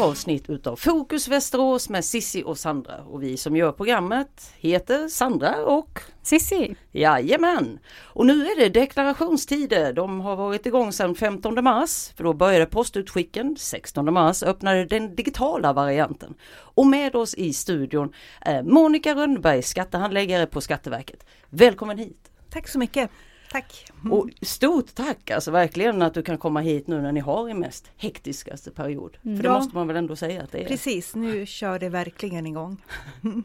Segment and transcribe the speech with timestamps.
[0.00, 3.02] avsnitt utav Fokus Västerås med Sissi och Sandra.
[3.02, 6.76] Och vi som gör programmet heter Sandra och Sissi.
[6.92, 7.78] Jajamän!
[8.02, 9.92] Och nu är det deklarationstider.
[9.92, 12.12] De har varit igång sedan 15 mars.
[12.16, 13.56] För då började postutskicken.
[13.58, 16.34] 16 mars öppnade den digitala varianten.
[16.52, 21.26] Och med oss i studion är Monica Rönnberg, skattehandläggare på Skatteverket.
[21.50, 22.30] Välkommen hit!
[22.50, 23.10] Tack så mycket!
[23.50, 23.90] Tack!
[24.10, 27.54] Och stort tack alltså verkligen att du kan komma hit nu när ni har er
[27.54, 29.16] mest hektiskaste period.
[29.22, 29.52] För det Ja.
[29.58, 30.68] måste man väl ändå säga att det är.
[30.68, 32.76] Precis, nu kör det verkligen igång.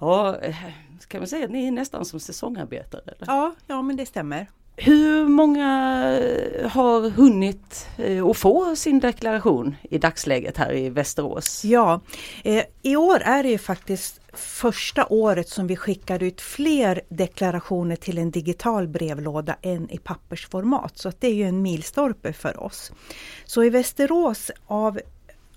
[0.00, 0.56] Ja, eh,
[1.08, 3.02] kan man säga att ni är nästan som säsongarbetare?
[3.06, 3.26] Eller?
[3.26, 4.46] Ja, ja men det stämmer.
[4.76, 5.68] Hur många
[6.18, 11.64] eh, har hunnit eh, att få sin deklaration i dagsläget här i Västerås?
[11.64, 12.00] Ja,
[12.82, 18.18] i år är det ju faktiskt första året som vi skickar ut fler deklarationer till
[18.18, 20.98] en digital brevlåda än i pappersformat.
[20.98, 22.92] Så att det är ju en milstolpe för oss.
[23.44, 25.00] Så i Västerås av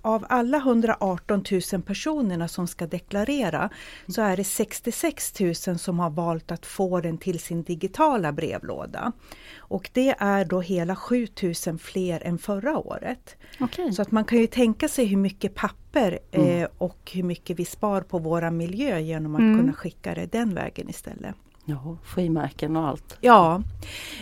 [0.06, 3.70] av alla 118 000 personerna som ska deklarera
[4.08, 9.12] så är det 66 000 som har valt att få den till sin digitala brevlåda.
[9.58, 11.28] Och det är då hela 7
[11.68, 13.36] 000 fler än förra året.
[13.60, 13.94] Okej.
[13.94, 17.66] Så att man kan ju tänka sig hur mycket papper eh, och hur mycket vi
[17.66, 19.60] spar på våra miljö genom att Mm.
[19.60, 21.36] kunna skicka det den vägen istället.
[21.68, 23.18] Ja, frimärken och allt.
[23.22, 23.62] Ja,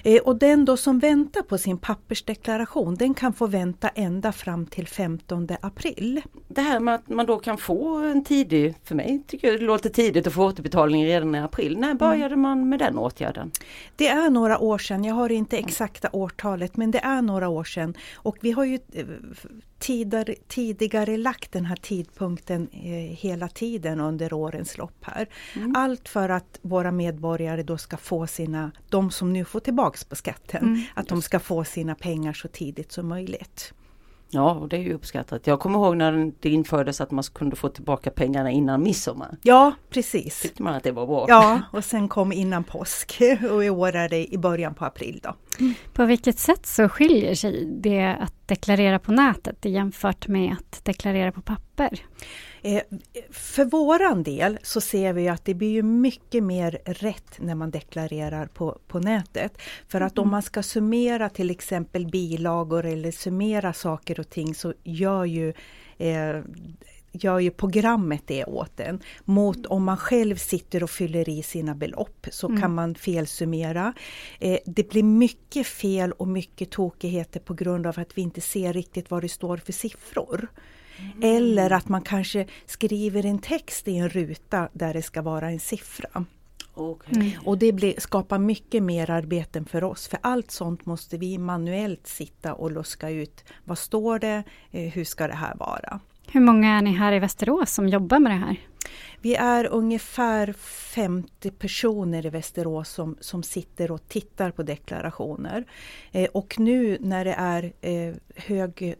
[0.03, 4.66] eh, och den då som väntar på sin pappersdeklaration den kan få vänta ända fram
[4.66, 6.22] till 15 april.
[6.47, 9.66] Det här med att man då kan få en tidig, för mig tycker jag det
[9.66, 11.77] låter tidigt att få återbetalning redan i april.
[11.77, 13.52] När började man med den åtgärden?
[13.95, 17.63] Det är några år sedan, jag har inte exakta årtalet, men det är några år
[17.63, 17.94] sedan.
[18.16, 19.05] Och vi har ju eh,
[19.84, 25.28] tidigare, tidigare lagt den här tidpunkten eh, hela tiden under årens lopp här.
[25.75, 30.16] Allt för att våra medborgare då ska få sina, de som nu får tillbaks på
[30.16, 30.81] skatten, Mm.
[30.94, 33.73] att de ska få sina pengar så tidigt som möjligt.
[34.30, 35.48] Ja, och det är ju uppskattat.
[35.48, 39.38] Jag kommer ihåg när det infördes att man kunde få tillbaka pengarna innan midsommar.
[39.41, 40.41] Ja, precis.
[40.41, 41.25] Tyckte man att det var bra.
[41.28, 43.22] Ja, och sen kom innan påsk
[43.52, 45.36] och i år är det i början på april då.
[45.94, 51.31] På vilket sätt så skiljer sig det att deklarera på nätet jämfört med att deklarera
[51.31, 52.00] på papper?
[52.62, 52.81] Eh,
[53.31, 57.72] För våran del så ser vi att det blir ju mycket mer rätt när man
[57.72, 59.62] deklarerar på, på nätet.
[59.88, 64.74] För att om man ska summera till exempel bilagor eller summera saker och ting så
[64.84, 65.53] gör ju
[65.97, 66.42] eh,
[67.13, 69.00] gör ju programmet det åt en.
[69.25, 72.62] Mot om man själv sitter och fyller i sina belopp så Mm.
[72.62, 73.94] kan man felsummera.
[74.40, 78.74] Eh, det blir mycket fel och mycket tokigheter på grund av att vi inte ser
[78.74, 80.47] riktigt vad det står för siffror.
[81.22, 85.59] Eller att man kanske skriver en text i en ruta där det ska vara en
[85.59, 86.25] siffra.
[86.74, 87.16] Okej.
[87.16, 87.31] Mm.
[87.45, 90.07] Och det blir, skapar mycket mer arbeten för oss.
[90.07, 93.44] För allt sånt måste vi manuellt sitta och luska ut.
[93.63, 94.44] Vad står det?
[94.72, 96.00] Eh, Hur ska det här vara?
[96.31, 98.57] Hur många är ni här i Västerås som jobbar med det här?
[99.23, 105.66] Vi är ungefär 50 personer i Västerås som, som sitter och tittar på deklarationer.
[106.12, 108.95] Eh, och nu när det är eh, hög,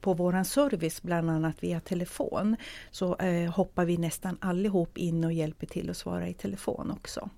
[0.00, 2.56] på våran service, bland annat via telefon,
[2.90, 7.30] så eh, hoppar vi nästan allihop in och hjälper till att svara i telefon också.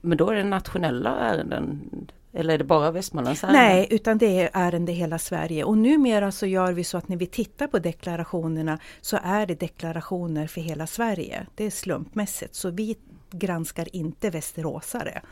[0.00, 1.90] Men då är det nationella ärenden?
[2.32, 3.62] Eller är det bara Västmanlands ärenden?
[3.62, 5.64] Nej, utan det är ärende hela Sverige.
[5.64, 9.60] Och numera så gör vi så att när vi tittar på deklarationerna så är det
[9.60, 11.46] deklarationer för hela Sverige.
[11.54, 12.96] Det är slumpmässigt, så vi
[13.30, 15.22] granskar inte västeråsare.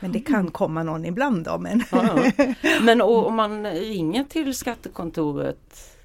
[0.00, 1.58] Men det kan komma någon ibland då.
[1.58, 2.54] Men Ja, ja.
[2.82, 5.95] Men och, om man ringer till skattekontoret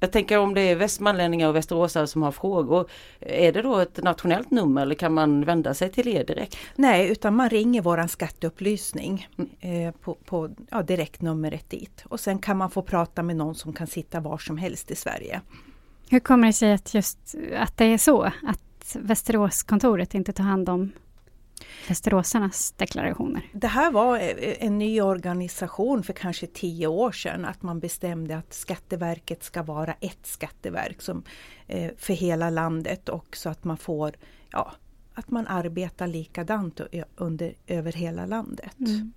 [0.00, 2.90] jag tänker om det är västmanlänningar och västeråsare som har frågor.
[3.20, 6.56] Är det då ett nationellt nummer eller kan man vända sig till er direkt?
[6.74, 9.28] Nej, utan man ringer våran skatteupplysning
[9.60, 12.04] eh, på, på ja, direktnumret dit.
[12.08, 14.94] Och sen kan man få prata med någon som kan sitta var som helst i
[14.94, 15.40] Sverige.
[16.10, 18.22] Hur kommer det sig att just att det är så?
[18.22, 20.92] Att Västeråskontoret inte tar hand om
[21.88, 23.50] västeråsarnas deklarationer?
[23.52, 28.36] Det här var eh, en ny organisation för kanske tio år sedan att man bestämde
[28.36, 31.22] att Skatteverket ska vara ett skatteverk som,
[31.66, 34.16] eh, för hela landet och så att man får
[34.50, 34.72] ja,
[35.14, 36.80] att man arbetar likadant
[37.16, 38.78] under, över hela landet.
[38.78, 39.12] Mm.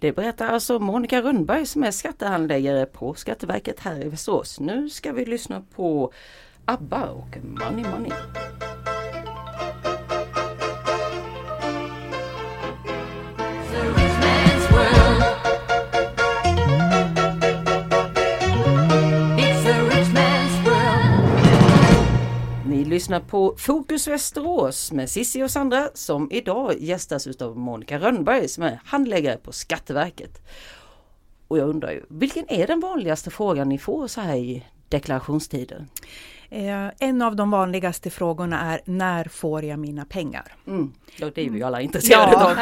[0.00, 4.60] Det berättar alltså Monica Rönnberg som är skattehandläggare på Skatteverket här i Västerås.
[4.60, 6.12] Nu ska vi lyssna på
[6.64, 8.12] ABBA och Money Money.
[23.00, 28.62] Lyssnar på Fokus Västerås med Sissi och Sandra som idag gästas utav Monica Rönnberg som
[28.62, 30.42] är handläggare på Skatteverket.
[31.48, 35.86] Och jag undrar ju, vilken är den vanligaste frågan ni får så här i deklarationstider?
[36.50, 40.52] Eh, en av de vanligaste frågorna är när får jag mina pengar?
[40.66, 40.92] Mm.
[41.18, 42.50] Ja, det är vi alla intresserade Ja.
[42.50, 42.56] av.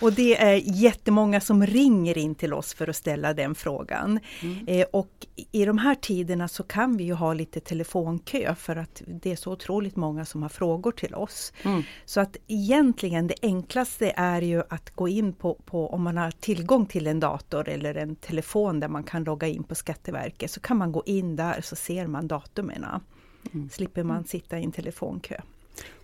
[0.00, 4.20] och det är jättemånga som ringer in till oss för att ställa den frågan.
[4.66, 9.02] Eh, och i de här tiderna så kan vi ju ha lite telefonkö för att
[9.06, 11.52] det är så otroligt många som har frågor till oss.
[11.62, 11.82] Mm.
[12.04, 16.30] Så att egentligen det enklaste är ju att gå in på, på om man har
[16.30, 20.60] tillgång till en dator eller en telefon där man kan logga in på Skatteverket så
[20.60, 22.85] kan man gå in där så ser man datumen.
[23.70, 25.40] Slipper man sitta i en telefonkö.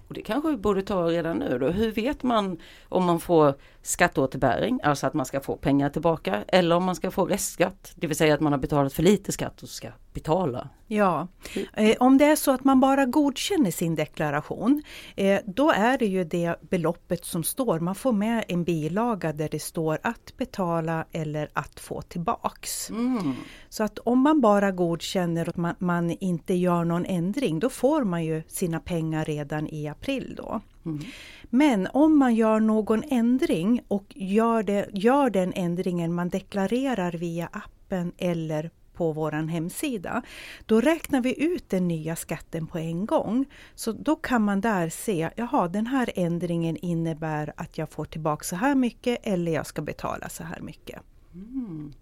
[0.08, 1.69] Och det kanske vi borde ta redan nu då.
[1.69, 2.58] Hur vet man
[2.88, 7.11] om man får skatteåterbäring, alltså att man ska få pengar tillbaka, eller om man ska
[7.11, 10.69] få restskatt, det vill säga att man har betalat för lite skatt och ska betala.
[10.87, 11.29] Ja,
[11.75, 14.82] eh, om det är så att man bara godkänner sin deklaration,
[15.17, 17.81] eh, då är det ju det beloppet som står.
[17.81, 22.90] Man får med en bilaga där det står att betala eller att få tillbaks.
[22.90, 23.34] Mm.
[23.69, 28.05] Så att om man bara godkänner och man, man inte gör någon ändring, då får
[28.05, 30.61] man ju sina pengar redan i april då.
[30.84, 31.05] Mm.
[31.54, 37.49] Men om man gör någon ändring och gör, det, gör den ändringen man deklarerar via
[37.52, 40.22] appen eller på vår hemsida,
[40.66, 43.44] då räknar vi ut den nya skatten på en gång.
[43.75, 48.44] Så då kan man där se, jaha den här ändringen innebär att jag får tillbaka
[48.44, 51.02] så här mycket eller jag ska betala så här mycket.
[51.34, 51.93] Mm.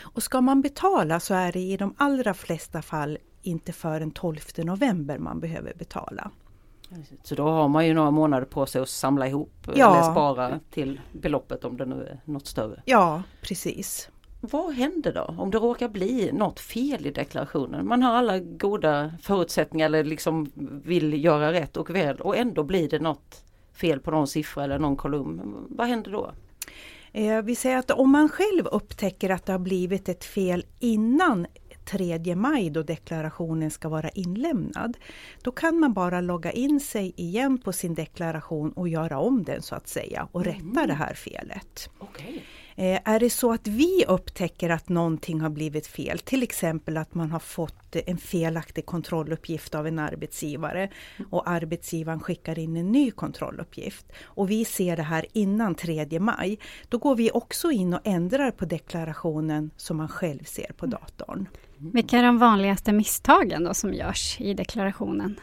[0.00, 4.38] Och ska man betala så är det i de allra flesta fall inte förrän 12
[4.56, 6.30] november man behöver betala.
[7.22, 9.92] Så då har man ju några månader på sig att samla ihop Ja.
[9.92, 12.82] eller spara till beloppet om det nu är något större.
[12.84, 14.08] Ja, precis.
[14.40, 17.86] Vad händer då om det råkar bli något fel i deklarationen?
[17.86, 20.50] Man har alla goda förutsättningar eller liksom
[20.84, 24.78] vill göra rätt och väl och ändå blir det något fel på någon siffra eller
[24.78, 25.66] någon kolumn.
[25.68, 26.32] Vad händer då?
[27.12, 31.46] Eh, vi säger att om man själv upptäcker att det har blivit ett fel innan
[31.84, 34.96] 3 maj då deklarationen ska vara inlämnad.
[35.42, 39.62] Då kan man bara logga in sig igen på sin deklaration och göra om den
[39.62, 41.90] så att säga och rätta det här felet.
[41.98, 42.44] Okej.
[42.80, 47.14] Eh, är det så att vi upptäcker att någonting har blivit fel, till exempel att
[47.14, 50.90] man har fått en felaktig kontrolluppgift av en arbetsgivare
[51.30, 56.58] och arbetsgivaren skickar in en ny kontrolluppgift och vi ser det här innan 3 maj,
[56.88, 61.48] då går vi också in och ändrar på deklarationen som man själv ser på datorn.
[61.80, 65.40] Vilka är de vanligaste misstagen då som görs i deklarationen?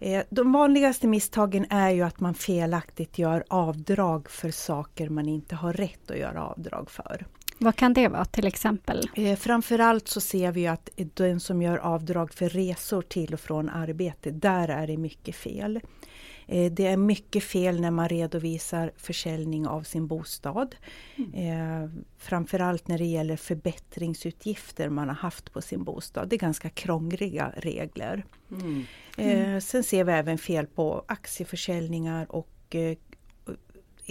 [0.00, 5.54] Eh, De vanligaste misstagen är ju att man felaktigt gör avdrag för saker man inte
[5.54, 7.26] har rätt att göra avdrag för.
[7.58, 9.10] Vad kan det vara till exempel?
[9.14, 13.68] Eh, Framförallt så ser vi att den som gör avdrag för resor till och från
[13.68, 15.80] arbete, där är det mycket fel.
[16.48, 20.76] Eh, Det är mycket fel när man redovisar försäljning av sin bostad.
[21.34, 26.28] Eh, Framförallt när det gäller förbättringsutgifter man har haft på sin bostad.
[26.28, 28.24] Det är ganska krångliga regler.
[28.50, 28.84] Mm.
[29.18, 32.76] Eh, sen ser vi även fel på aktieförsäljningar och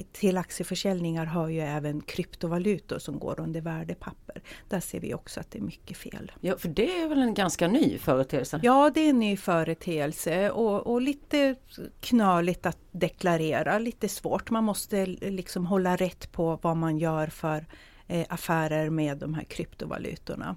[0.03, 4.41] till aktieförsäljningar hör ju även kryptovalutor som går under värdepapper.
[4.69, 6.31] Där ser vi också att det är mycket fel.
[6.41, 8.59] Ja, för det är väl en ganska ny företeelse?
[8.63, 11.55] Ja, det är en ny företeelse och, och lite
[12.01, 14.49] knöligt att deklarera, lite svårt.
[14.49, 17.65] Man måste liksom hålla rätt på vad man gör för
[18.07, 20.55] eh, affärer med de här kryptovalutorna.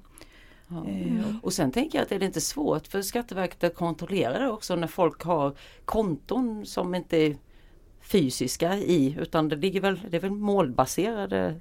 [0.69, 0.87] Ja.
[0.89, 4.51] Eh, Och sen tänker jag att är det inte svårt för Skatteverket att kontrollera det
[4.51, 7.37] också när folk har konton som inte
[8.13, 11.61] fysiska i utan det ligger väl, det är väl målbaserade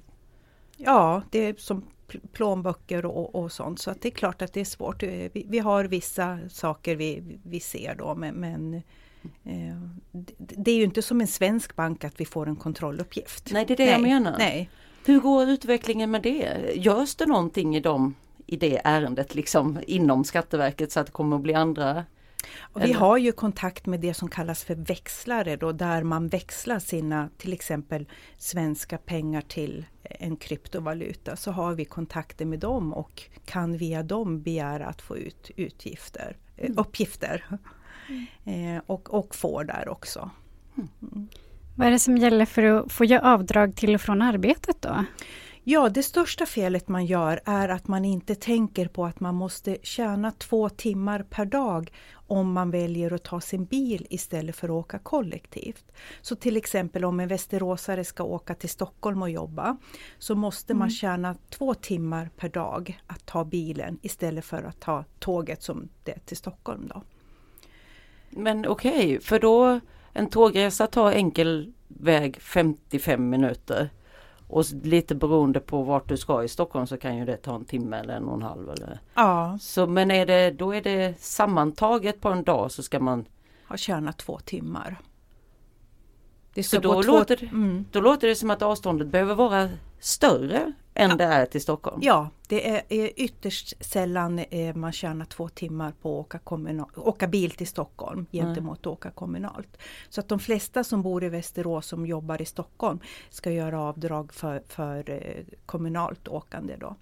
[0.76, 4.52] Ja, det är som pl- plånböcker och, och sånt så att det är klart att
[4.52, 5.02] det är svårt.
[5.02, 8.74] Eh, Vi, vi har vissa saker vi, vi ser då men, men
[9.44, 9.80] eh,
[10.38, 13.52] det, är ju inte som en svensk bank att vi får en kontrolluppgift.
[13.52, 14.34] Nej det är det jag menar.
[14.38, 14.70] Nej.
[15.06, 16.72] Hur går utvecklingen med det?
[16.74, 18.14] Görs det någonting i, dem,
[18.46, 22.04] i det ärendet liksom inom Skatteverket så att det kommer att bli andra?
[22.60, 26.78] Och vi har ju kontakt med det som kallas för växlare då, där man växlar
[26.78, 31.36] sina till exempel svenska pengar till en kryptovaluta.
[31.36, 36.36] Så har vi kontakter med dem och kan via dem begära att få ut utgifter,
[36.56, 37.44] eh, uppgifter.
[38.44, 40.30] Eh, och, och får där också.
[41.76, 45.04] Vad är det som gäller för att få göra avdrag till och från arbetet då?
[45.64, 49.76] Ja, det största felet man gör är att man inte tänker på att man måste
[49.82, 54.72] tjäna två timmar per dag om man väljer att ta sin bil istället för att
[54.72, 55.92] åka kollektivt.
[56.20, 59.76] Så till exempel om en västeråsare ska åka till Stockholm och jobba
[60.18, 65.04] så måste man tjäna två timmar per dag att ta bilen istället för att ta
[65.18, 66.88] tåget som det är till Stockholm.
[66.94, 67.02] Då.
[68.30, 69.80] Men okej, för då
[70.12, 73.90] en tågresa tar enkel väg 55 minuter
[74.50, 77.64] Och lite beroende på vart du ska i Stockholm så kan ju det ta en
[77.64, 78.70] timme eller en och en halv.
[78.70, 79.00] Eller.
[79.14, 79.58] Ja.
[79.60, 83.24] Så, men är det, då är det sammantaget på en dag så ska man
[83.68, 85.00] ha tjänat två timmar.
[86.54, 87.12] Det så då, två...
[87.12, 87.84] låter, mm.
[87.90, 89.68] då låter det som att avståndet behöver vara
[90.00, 91.98] större än det är till Stockholm?
[92.02, 96.90] Ja, det är, är ytterst sällan eh, man tjänar två timmar på att åka, kommunal,
[96.96, 99.76] åka bil till Stockholm gentemot att åka kommunalt.
[100.08, 102.98] Så att de flesta som bor i Västerås som jobbar i Stockholm
[103.30, 106.76] ska göra avdrag för, för eh, kommunalt åkande.
[106.76, 106.96] Då.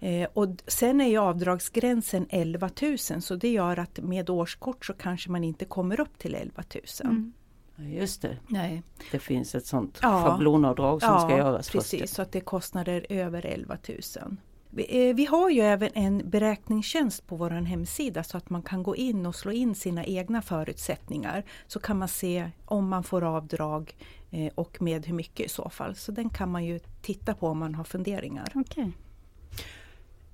[0.00, 5.30] Eh, och sen är avdragsgränsen 11 000 så det gör att med årskort så kanske
[5.30, 6.82] man inte kommer upp till 11 000.
[7.04, 7.32] Mm.
[7.78, 8.36] Just det.
[8.46, 8.82] Nej.
[9.10, 10.24] Det finns ett sånt ja.
[10.24, 11.70] schablonavdrag som ja, ska göras.
[11.70, 12.14] Precis, först.
[12.14, 14.36] så att det är kostnader över 11 000.
[14.70, 18.82] Vi, eh, vi har ju även en beräkningstjänst på vår hemsida så att man kan
[18.82, 21.44] gå in och slå in sina egna förutsättningar.
[21.66, 23.96] Så kan man se om man får avdrag
[24.30, 25.94] eh, och med hur mycket i så fall.
[25.94, 28.52] Så den kan man ju titta på om man har funderingar.
[28.54, 28.90] Okay.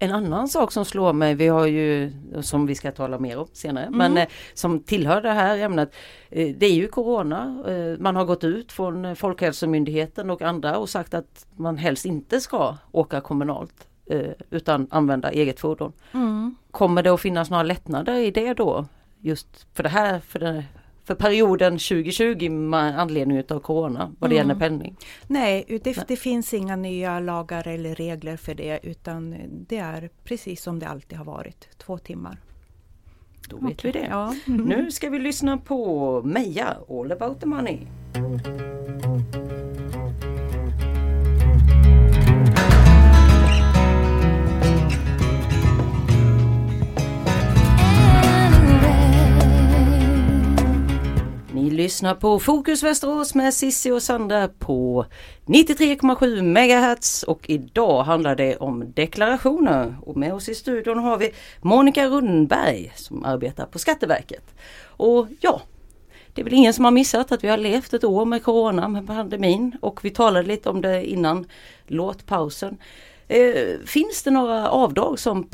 [0.04, 3.46] En annan sak som slår mig, vi har ju, som vi ska tala mer om
[3.52, 3.98] senare, mm.
[3.98, 5.94] men eh, som tillhör det här ämnet,
[6.30, 7.64] eh, det är ju Corona.
[7.68, 12.40] Eh, man har gått ut från Folkhälsomyndigheten och andra och sagt att man helst inte
[12.40, 13.88] ska åka kommunalt
[14.50, 15.92] utan använda eget fordon.
[16.12, 16.54] Mm.
[16.70, 18.86] Kommer det att finnas några lättnader i det då?
[19.20, 20.64] Just för det här, för det
[21.04, 24.48] för perioden 2020 med anledning av Corona vad det mm.
[24.48, 24.96] gäller pendling?
[25.26, 26.04] Nej, det, Nej.
[26.08, 29.36] det finns inga nya lagar eller regler för det utan
[29.68, 32.38] det är precis som det alltid har varit, två timmar.
[33.48, 33.92] Då vet okay.
[33.92, 34.06] vi det.
[34.10, 34.34] Ja.
[34.46, 37.78] Nu ska vi lyssna på Meja, All about the money.
[51.70, 55.06] Lyssnar på Fokus Västerås med Sissi och Sandra på
[55.46, 59.96] 93,7 MHz och idag handlar det om deklarationer.
[60.02, 61.30] Och med oss i studion har vi
[61.62, 64.54] Monica Rundberg som arbetar på Skatteverket.
[64.84, 65.60] Och ja,
[66.34, 68.88] det är väl ingen som har missat att vi har levt ett år med Corona,
[68.88, 71.46] med pandemin och vi talade lite om det innan
[71.86, 72.76] låtpausen.
[73.28, 75.48] Eh, finns det några avdrag som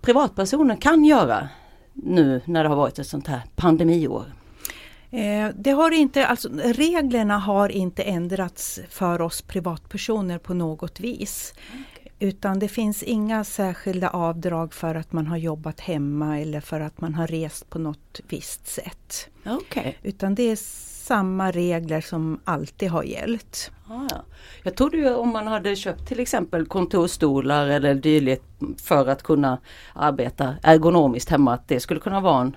[0.00, 1.48] privatpersoner kan göra
[1.92, 4.37] nu när det har varit ett sånt här pandemiår?
[5.10, 11.54] Eh, det har inte, alltså, reglerna har inte ändrats för oss privatpersoner på något vis.
[11.68, 12.28] Okay.
[12.28, 17.00] Utan det finns inga särskilda avdrag för att man har jobbat hemma eller för att
[17.00, 19.28] man har rest på något visst sätt.
[19.44, 19.94] Okay.
[20.02, 20.56] Utan det är
[21.08, 23.70] samma regler som alltid har gällt.
[23.88, 24.24] Ah, ja.
[24.62, 28.44] Jag trodde ju om man hade köpt till exempel kontorstolar eller dylikt
[28.82, 29.58] för att kunna
[29.94, 32.56] arbeta ergonomiskt hemma att det skulle kunna vara en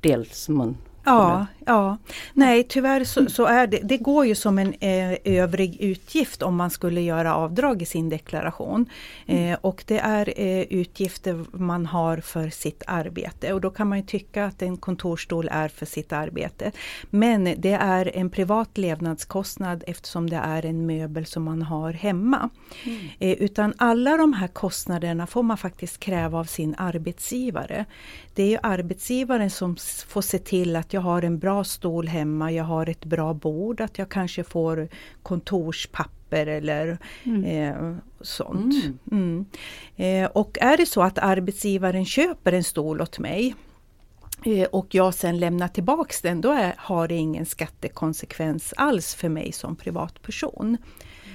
[0.00, 0.76] del som man
[1.08, 1.98] Ja, ja.
[2.32, 6.56] Nej tyvärr så, så, är det, det går ju som en eh, övrig utgift om
[6.56, 8.86] man skulle göra avdrag i sin deklaration.
[9.26, 9.52] Mm.
[9.52, 13.98] Eh, och det är eh, utgifter man har för sitt arbete och då kan man
[13.98, 16.72] ju tycka att en kontorstol är för sitt arbete.
[17.10, 22.50] Men det är en privat levnadskostnad eftersom det är en möbel som man har hemma.
[22.84, 22.98] Mm.
[23.18, 27.84] Eh, utan alla de här kostnaderna får man faktiskt kräva av sin arbetsgivare.
[28.34, 29.76] Det är arbetsgivaren som
[30.08, 33.80] får se till att jag har en bra stol hemma, jag har ett bra bord,
[33.80, 34.88] att jag kanske får
[35.22, 37.44] kontorspapper eller mm.
[37.44, 38.74] eh, sånt.
[38.84, 38.98] Mm.
[39.10, 40.24] Mm.
[40.24, 43.54] Eh, och är det så att arbetsgivaren köper en stol åt mig
[44.44, 49.28] eh, och jag sen lämnar tillbaks den, då är, har det ingen skattekonsekvens alls för
[49.28, 50.76] mig som privatperson.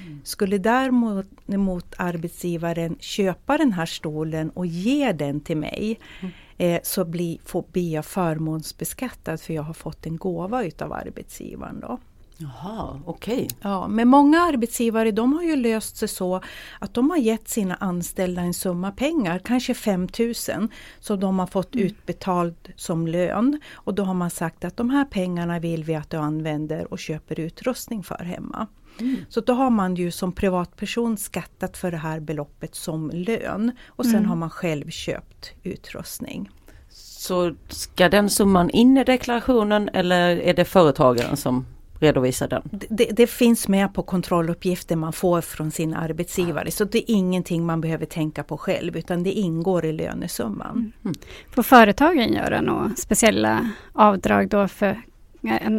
[0.06, 0.22] Mm.
[0.24, 7.06] Skulle däremot arbetsgivaren köpa den här stolen och ge den till mig mm eh, så
[7.06, 11.80] blir, får, blir jag förmånsbeskattad för jag har fått en gåva utav arbetsgivaren.
[11.80, 12.00] Då.
[12.38, 13.34] Jaha, okej.
[13.34, 13.48] Okay.
[13.62, 16.42] Ja, men många arbetsgivare de har ju löst sig så
[16.80, 20.70] att de har gett sina anställda en summa pengar, kanske 5000
[21.00, 21.88] som de har fått mm.
[21.88, 23.60] utbetald som lön.
[23.74, 27.00] Och då har man sagt att de här pengarna vill vi att du använder och
[27.00, 28.68] köper utrustning för hemma.
[29.00, 29.16] Mm.
[29.30, 34.06] Så då har man ju som privatperson skattat för det här beloppet som lön och
[34.06, 34.30] sen mm.
[34.30, 36.50] har man själv köpt utrustning.
[36.90, 41.66] Så ska den summan in i deklarationen eller är det företagaren som
[42.00, 42.62] redovisar den?
[42.72, 47.66] Det, det, finns med på kontrolluppgifter man får från sin arbetsgivare så det är ingenting
[47.66, 50.72] man behöver tänka på själv utan det ingår i lönesumman.
[50.72, 50.92] Mm.
[51.04, 51.16] mm.
[51.50, 55.02] Får företagen göra några speciella avdrag då för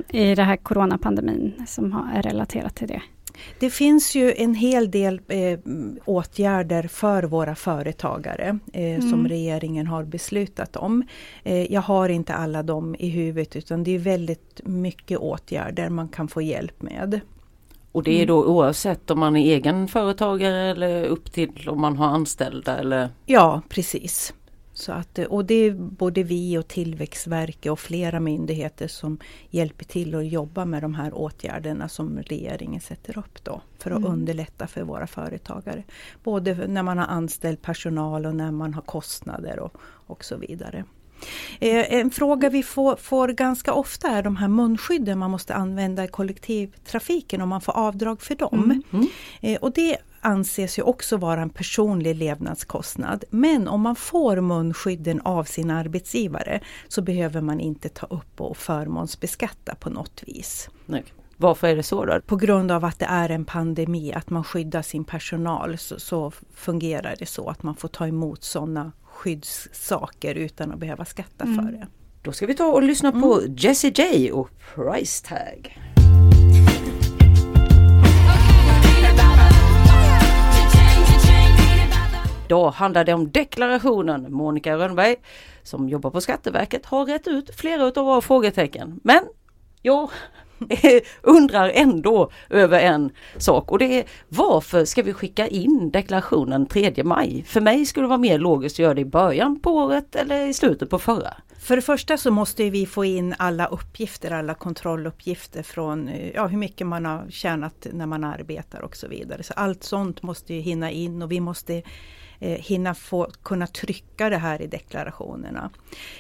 [0.09, 3.02] i den här coronapandemin som är relaterat till det?
[3.59, 5.59] Det finns ju en hel del eh,
[6.04, 9.11] åtgärder för våra företagare eh, mm.
[9.11, 11.02] som regeringen har beslutat om.
[11.42, 16.09] Eh, jag har inte alla dem i huvudet utan det är väldigt mycket åtgärder man
[16.09, 17.21] kan få hjälp med.
[17.92, 21.97] Och det är då oavsett om man är egen företagare eller upp till om man
[21.97, 23.09] har anställda eller?
[23.26, 24.35] Ja precis.
[24.75, 29.19] Så att, och det är både vi och Tillväxtverket och flera myndigheter som
[29.50, 33.99] hjälper till att jobba med de här åtgärderna som regeringen sätter upp då för att
[33.99, 34.12] mm.
[34.12, 35.83] underlätta för våra företagare.
[36.25, 39.76] Både när man har anställd personal och när man har kostnader och,
[40.07, 40.85] och så vidare.
[41.61, 46.04] Eh, en fråga vi får, får, ganska ofta är de här munskydden man måste använda
[46.04, 48.64] i kollektivtrafiken om man får avdrag för dem.
[48.64, 48.83] Mm.
[48.93, 49.07] Mm.
[49.40, 53.25] Eh, och det anses ju också vara en personlig levnadskostnad.
[53.31, 58.57] Men om man får munskydden av sin arbetsgivare så behöver man inte ta upp och
[58.57, 60.69] förmånsbeskatta på något vis.
[60.87, 61.04] Nej.
[61.37, 62.21] Varför är det så då?
[62.21, 66.33] På grund av att det är en pandemi, att man skyddar sin personal så, så
[66.54, 71.57] fungerar det så att man får ta emot sådana skyddssaker utan att behöva skatta mm.
[71.57, 71.87] för det.
[72.23, 73.23] Då ska vi ta och lyssna mm.
[73.23, 75.78] på Jessie J och Price Tag.
[82.54, 84.32] Idag handlar det om deklarationen.
[84.32, 85.16] Monica Rönnberg
[85.62, 89.00] som jobbar på Skatteverket har rätt ut flera av våra frågetecken.
[89.02, 89.20] Men
[89.82, 90.11] jag
[91.23, 97.04] undrar ändå över en sak och det är varför ska vi skicka in deklarationen 3
[97.04, 97.44] maj?
[97.46, 100.46] För mig skulle det vara mer logiskt att göra det i början på året eller
[100.46, 101.34] i slutet på förra.
[101.58, 106.58] För det första så måste vi få in alla uppgifter, alla kontrolluppgifter från ja, hur
[106.58, 109.42] mycket man har tjänat när man arbetar och så vidare.
[109.42, 111.82] Så allt sånt måste ju hinna in och vi måste
[112.38, 115.71] eh, hinna få kunna trycka det här i deklarationerna.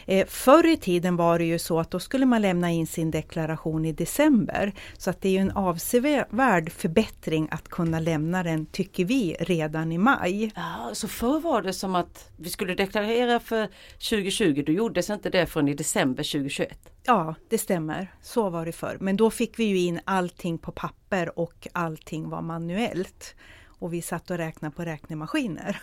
[0.06, 3.10] Eh, förr i tiden var det ju så att då skulle man lämna in sin
[3.10, 4.72] deklaration i december.
[4.98, 9.92] Så att det är ju en avsevärd förbättring att kunna lämna den, tycker vi, redan
[9.92, 10.52] i maj.
[10.56, 15.30] Ja, så förr var det som att vi skulle deklarera för 2020, då gjordes inte
[15.30, 16.78] det förrän i december 2021.
[17.06, 18.14] Ja, det stämmer.
[18.22, 18.96] Så var det förr.
[19.00, 23.34] Men då fick vi ju in allting på papper och allting var manuellt
[23.84, 25.80] och vi satt och räknade på räknemaskiner.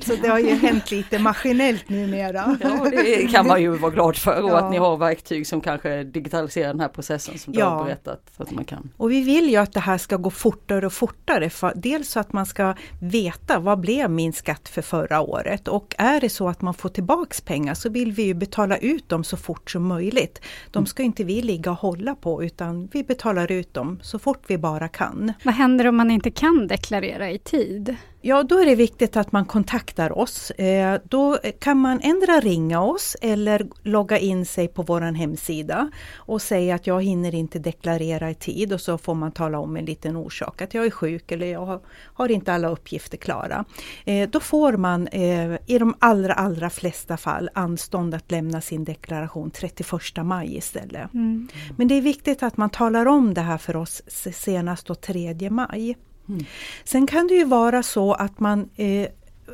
[0.00, 2.58] så det har ju hänt lite maskinellt numera.
[2.60, 4.58] ja, det kan man ju vara glad för och ja.
[4.58, 7.68] att ni har verktyg som kanske digitaliserar den här processen som du ja.
[7.68, 8.30] har berättat.
[8.36, 8.90] Så att man kan.
[8.96, 11.50] Och vi vill ju att det här ska gå fortare och fortare.
[11.50, 15.94] För, dels så att man ska veta vad blev min skatt för förra året och
[15.98, 19.24] är det så att man får tillbaks pengar så vill vi ju betala ut dem
[19.24, 20.40] så fort som möjligt.
[20.70, 24.42] De ska inte vi ligga och hålla på utan vi betalar ut dem så fort
[24.46, 25.32] vi bara kan.
[25.44, 26.81] Vad händer om man inte kan det?
[26.82, 27.96] Deklarera i tid?
[28.24, 30.50] Ja, då är det viktigt att man kontaktar oss.
[30.50, 36.42] Eh, då kan man ändra ringa oss eller logga in sig på vår hemsida och
[36.42, 39.84] säga att jag hinner inte deklarera i tid och så får man tala om en
[39.84, 41.80] liten orsak, att jag är sjuk eller jag
[42.14, 43.64] har, inte alla uppgifter klara.
[44.04, 48.84] Eh, då får man eh, i de allra, allra flesta fall anstånd att lämna sin
[48.84, 49.90] deklaration 31
[50.24, 51.14] maj istället.
[51.14, 51.48] Mm.
[51.76, 55.50] Men det är viktigt att man talar om det här för oss senast då 3
[55.50, 55.96] maj.
[56.32, 56.44] Mm.
[56.84, 59.08] Sen kan det ju vara så att man eh,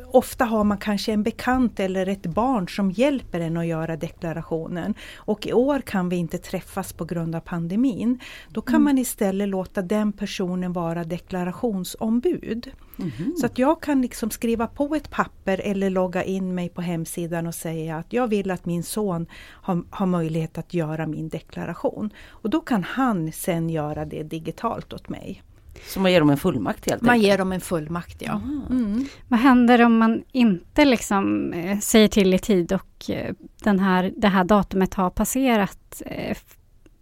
[0.07, 4.93] Ofta har man kanske en bekant eller ett barn som hjälper en att göra deklarationen.
[5.15, 8.19] Och i år kan vi inte träffas på grund av pandemin.
[8.49, 8.83] Då kan mm.
[8.83, 12.71] man istället låta den personen vara deklarationsombud.
[12.99, 13.35] Mm.
[13.37, 17.47] Så att jag kan liksom skriva på ett papper eller logga in mig på hemsidan
[17.47, 22.09] och säga att jag vill att min son har, har möjlighet att göra min deklaration.
[22.27, 25.43] Och då kan han sen göra det digitalt åt mig.
[25.87, 27.27] Så man ger dem en fullmakt helt Man enkelt?
[27.27, 28.41] ger dem en fullmakt, ja.
[28.69, 29.05] Mm.
[29.27, 34.13] Vad händer om man inte liksom eh, säger till i tid och eh, den här,
[34.17, 36.01] det här datumet har passerat?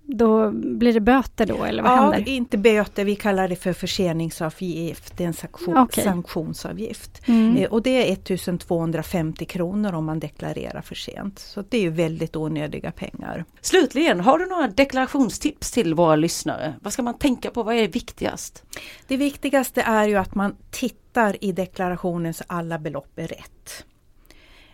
[0.10, 2.32] Då blir det böter då eller vad ja, händer?
[2.32, 6.04] inte böter, vi kallar det för förseningsavgift, det är en sanktion, okay.
[6.04, 7.28] sanktionsavgift.
[7.28, 7.58] Mm.
[7.58, 11.40] Eh, och det är 1250 kronor om man deklarerar för sent.
[11.40, 13.46] Så det är ju väldigt onödiga pengar.
[13.62, 16.74] Slutligen, har du några deklarationstips till våra lyssnare?
[16.82, 18.64] Vad ska man tänka på, vad är viktigast?
[19.08, 23.52] Det viktigaste är ju att man tittar i deklarationen så alla belopp är rätt.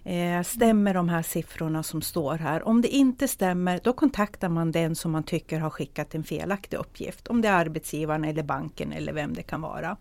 [0.03, 2.67] Eh, stämmer de här siffrorna som står här?
[2.67, 6.77] Om det inte stämmer, då kontaktar man den som man tycker har skickat en felaktig
[6.77, 7.27] uppgift.
[7.27, 9.97] Om det är arbetsgivaren eller banken eller vem det kan vara.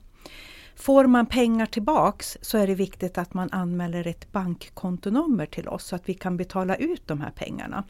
[0.77, 5.85] Får man pengar tillbaks så är det viktigt att man anmäler ett bankkontonummer till oss
[5.85, 7.85] så att vi kan betala ut de här pengarna.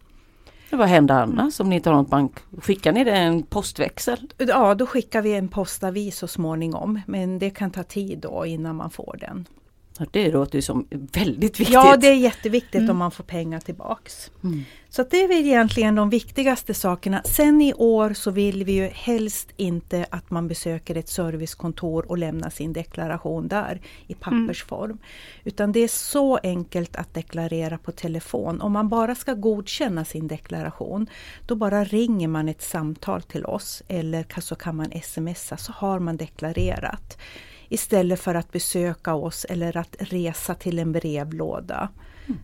[0.70, 2.32] Vad händer annars om ni inte har något bank?
[2.62, 4.30] Skickar ni det en postväxel?
[4.38, 8.76] Ja, då skickar vi en postavi så småningom men det kan ta tid då innan
[8.76, 9.46] man får den.
[10.10, 11.74] Det låter ju som väldigt viktigt.
[11.74, 12.90] Ja, det är jätteviktigt Mm.
[12.90, 14.30] om man får pengar tillbaks.
[14.44, 14.64] Mm.
[14.88, 17.22] Så det är väl egentligen de viktigaste sakerna.
[17.24, 22.18] Sen i år så vill vi ju helst inte att man besöker ett servicekontor och
[22.18, 24.98] lämnar sin deklaration där i pappersform.
[25.44, 28.60] Utan det är så enkelt att deklarera på telefon.
[28.60, 31.06] Om man bara ska godkänna sin deklaration,
[31.46, 35.98] då bara ringer man ett samtal till oss eller så kan man smsa så har
[35.98, 37.18] man deklarerat.
[37.72, 41.88] Istället för att besöka oss eller att resa till en brevlåda.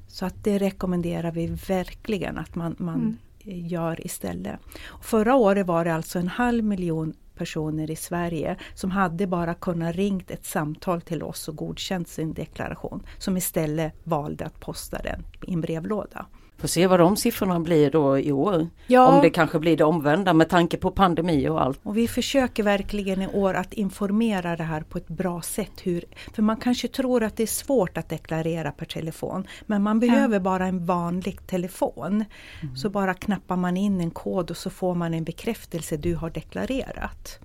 [0.06, 4.60] Så att det rekommenderar vi verkligen att man, man gör istället.
[5.02, 9.96] Förra året var det alltså en halv miljon personer i Sverige som hade bara kunnat
[9.96, 13.02] ringt ett samtal till oss och godkänt sin deklaration.
[13.18, 16.26] Som istället valde att posta den i en brevlåda.
[16.58, 18.68] Får se vad de siffrorna blir då i år.
[18.86, 19.06] Ja.
[19.06, 21.80] Om det kanske blir det omvända med tanke på pandemi och allt.
[21.82, 25.72] Och vi försöker verkligen i år att informera det här på ett bra sätt.
[25.82, 29.46] Hur, för man kanske tror att det är svårt att deklarera per telefon.
[29.66, 32.24] Men man behöver bara en vanlig telefon.
[32.76, 36.30] Så bara knappar man in en kod och så får man en bekräftelse du har
[36.30, 37.40] deklarerat.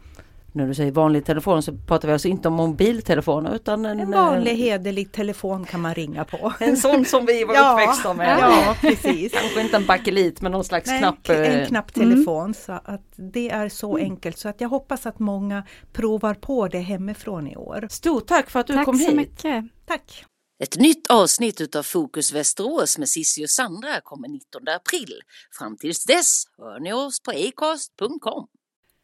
[0.56, 4.12] När du säger vanlig telefon så pratar vi alltså inte om mobiltelefoner utan en, En
[4.12, 6.54] vanlig eh, hederlig telefon kan man ringa på.
[6.60, 8.40] en sån som vi var Ja, uppväxta med.
[8.42, 9.32] Ja, precis.
[9.34, 11.30] Kanske inte en bakelit men någon slags Nej, knapp.
[11.30, 12.54] en eh, knapptelefon.
[12.54, 14.38] Så att det är så enkelt.
[14.38, 15.64] Så att jag hoppas att många
[15.94, 17.88] provar på det hemifrån i år.
[17.90, 19.16] Stort tack för att du Tack kom så hit.
[19.16, 19.66] mycket.
[19.86, 20.26] Tack!
[20.64, 25.14] Ett nytt avsnitt utav Fokus Västerås med Cissi och Sandra kommer 19 april.
[25.60, 28.48] Fram tills dess hör ni oss på acast.com.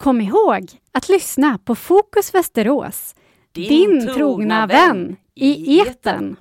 [0.03, 3.15] Kom ihåg att lyssna på Fokus Västerås,
[3.51, 6.35] din, trogna vän i etern.